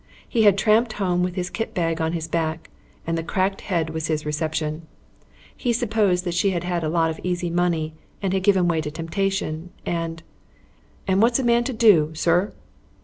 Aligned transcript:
He 0.27 0.41
had 0.45 0.57
tramped 0.57 0.93
home 0.93 1.21
with 1.21 1.35
his 1.35 1.51
kit 1.51 1.75
bag 1.75 2.01
on 2.01 2.13
his 2.13 2.27
back 2.27 2.71
and 3.05 3.15
the 3.15 3.21
cracked 3.23 3.61
head 3.61 3.91
was 3.91 4.07
his 4.07 4.25
reception. 4.25 4.87
He 5.55 5.71
supposed 5.73 6.33
she 6.33 6.49
had 6.49 6.63
had 6.63 6.83
a 6.83 6.89
lot 6.89 7.11
of 7.11 7.19
easy 7.21 7.51
money 7.51 7.93
and 8.19 8.33
had 8.33 8.41
given 8.41 8.67
way 8.67 8.81
to 8.81 8.89
temptation 8.89 9.69
and 9.85 10.23
"And 11.07 11.21
what's 11.21 11.37
a 11.37 11.43
man 11.43 11.65
to 11.65 11.73
do, 11.73 12.09
sir?" 12.15 12.51